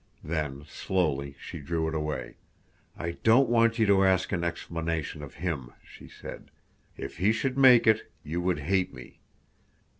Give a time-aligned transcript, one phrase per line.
[0.23, 2.37] Then, slowly, she drew it away.
[2.97, 6.49] "I don't want you to ask an explanation of him," she said.
[6.97, 9.19] "If he should make it, you would hate me.